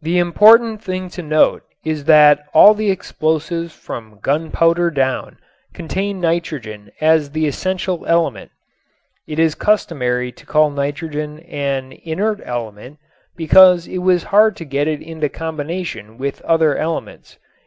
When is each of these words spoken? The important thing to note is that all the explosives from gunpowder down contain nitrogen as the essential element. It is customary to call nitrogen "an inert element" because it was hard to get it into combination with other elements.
The 0.00 0.16
important 0.16 0.82
thing 0.82 1.10
to 1.10 1.20
note 1.22 1.64
is 1.84 2.04
that 2.04 2.46
all 2.54 2.72
the 2.72 2.90
explosives 2.90 3.74
from 3.74 4.18
gunpowder 4.22 4.90
down 4.90 5.36
contain 5.74 6.18
nitrogen 6.18 6.90
as 6.98 7.32
the 7.32 7.46
essential 7.46 8.06
element. 8.06 8.52
It 9.26 9.38
is 9.38 9.54
customary 9.54 10.32
to 10.32 10.46
call 10.46 10.70
nitrogen 10.70 11.40
"an 11.40 11.92
inert 11.92 12.40
element" 12.42 13.00
because 13.36 13.86
it 13.86 13.98
was 13.98 14.22
hard 14.32 14.56
to 14.56 14.64
get 14.64 14.88
it 14.88 15.02
into 15.02 15.28
combination 15.28 16.16
with 16.16 16.40
other 16.40 16.74
elements. 16.78 17.36